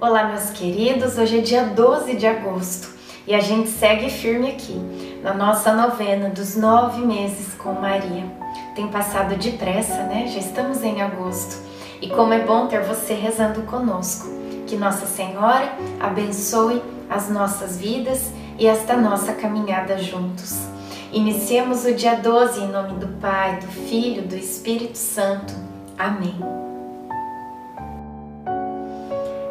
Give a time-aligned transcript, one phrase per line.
[0.00, 1.18] Olá, meus queridos.
[1.18, 2.88] Hoje é dia 12 de agosto
[3.26, 4.80] e a gente segue firme aqui
[5.24, 8.24] na nossa novena dos nove meses com Maria.
[8.76, 10.28] Tem passado depressa, né?
[10.28, 11.60] Já estamos em agosto
[12.00, 14.28] e como é bom ter você rezando conosco.
[14.68, 20.60] Que Nossa Senhora abençoe as nossas vidas e esta nossa caminhada juntos.
[21.12, 25.52] Iniciemos o dia 12 em nome do Pai, do Filho, do Espírito Santo.
[25.98, 26.38] Amém.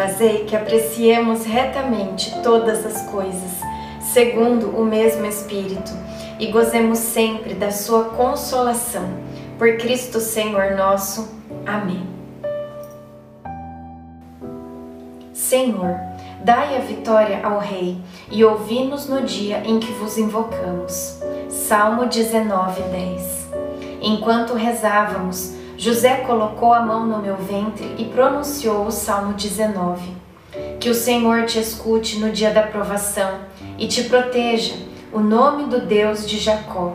[0.00, 3.60] Fazei que apreciemos retamente todas as coisas,
[4.00, 5.92] segundo o mesmo Espírito,
[6.38, 9.10] e gozemos sempre da Sua consolação.
[9.58, 11.28] Por Cristo Senhor nosso.
[11.66, 12.08] Amém.
[15.34, 16.00] Senhor,
[16.42, 21.20] dai a vitória ao Rei e ouvi-nos no dia em que vos invocamos.
[21.50, 23.48] Salmo 19, 10.
[24.00, 30.12] Enquanto rezávamos, José colocou a mão no meu ventre e pronunciou o Salmo 19.
[30.78, 33.38] Que o Senhor te escute no dia da provação
[33.78, 34.74] e te proteja,
[35.10, 36.94] o nome do Deus de Jacó.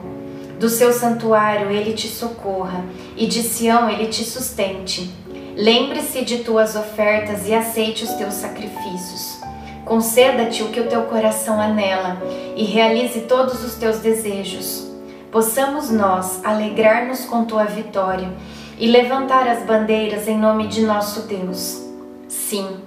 [0.59, 2.85] Do seu santuário ele te socorra
[3.17, 5.11] e de Sião ele te sustente.
[5.55, 9.39] Lembre-se de tuas ofertas e aceite os teus sacrifícios.
[9.83, 12.21] Conceda-te o que o teu coração anela
[12.55, 14.85] e realize todos os teus desejos.
[15.31, 18.29] Possamos nós alegrar-nos com tua vitória
[18.77, 21.81] e levantar as bandeiras em nome de nosso Deus.
[22.27, 22.77] Sim,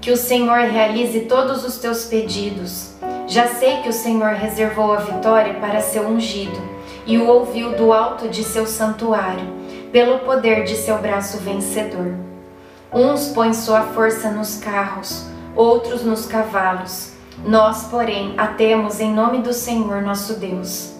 [0.00, 2.94] que o Senhor realize todos os teus pedidos.
[3.26, 6.60] Já sei que o Senhor reservou a vitória para seu ungido
[7.06, 9.46] e o ouviu do alto de seu santuário,
[9.92, 12.14] pelo poder de seu braço vencedor.
[12.92, 17.12] Uns põem sua força nos carros, outros nos cavalos.
[17.44, 20.92] Nós, porém, a temos em nome do Senhor nosso Deus.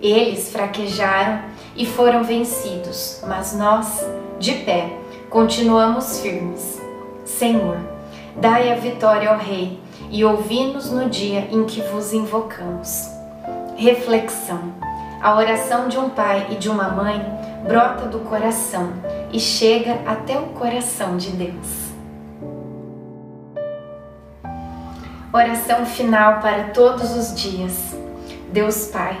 [0.00, 1.40] Eles fraquejaram
[1.76, 4.04] e foram vencidos, mas nós,
[4.38, 4.90] de pé,
[5.28, 6.80] continuamos firmes.
[7.24, 7.76] Senhor,
[8.36, 9.78] dai a vitória ao Rei
[10.10, 13.10] e ouvi-nos no dia em que vos invocamos.
[13.76, 14.72] Reflexão:
[15.22, 17.20] A oração de um pai e de uma mãe
[17.66, 18.92] brota do coração
[19.32, 21.86] e chega até o coração de Deus.
[25.32, 27.94] Oração final para todos os dias.
[28.52, 29.20] Deus Pai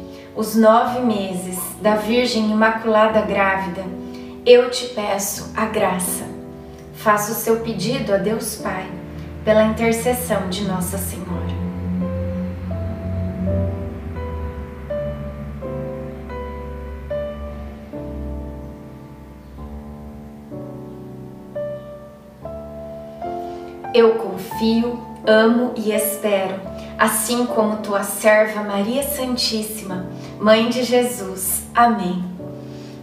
[0.35, 3.83] os nove meses da Virgem Imaculada Grávida,
[4.45, 6.23] eu te peço a graça.
[6.95, 8.85] Faça o seu pedido a Deus Pai,
[9.43, 11.61] pela intercessão de Nossa Senhora.
[23.93, 26.55] Eu confio, amo e espero,
[26.97, 30.05] assim como tua serva Maria Santíssima
[30.41, 31.61] Mãe de Jesus.
[31.75, 32.25] Amém.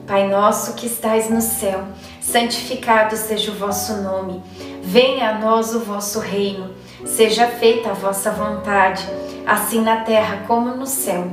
[0.09, 1.85] Pai nosso que estais no céu,
[2.21, 4.43] santificado seja o vosso nome.
[4.83, 6.75] Venha a nós o vosso reino.
[7.07, 9.07] Seja feita a vossa vontade,
[9.47, 11.29] assim na terra como no céu.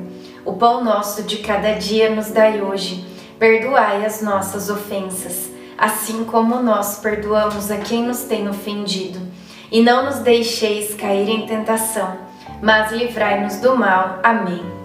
[0.46, 3.04] O pão nosso de cada dia nos dai hoje.
[3.40, 9.20] Perdoai as nossas ofensas, assim como nós perdoamos a quem nos tem ofendido.
[9.72, 12.16] E não nos deixeis cair em tentação,
[12.62, 14.20] mas livrai-nos do mal.
[14.22, 14.85] Amém.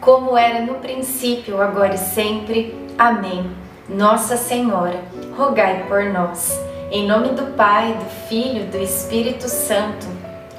[0.00, 2.74] como era no princípio, agora e sempre.
[2.98, 3.50] Amém.
[3.88, 5.00] Nossa Senhora,
[5.36, 6.58] rogai por nós.
[6.90, 10.06] Em nome do Pai, do Filho e do Espírito Santo.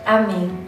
[0.05, 0.60] Amém.